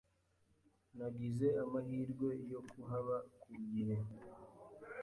Nagize 0.97 1.47
amahirwe 1.63 2.29
yo 2.51 2.59
kuhaba 2.69 3.15
ku 3.41 3.51
gihe. 3.69 3.97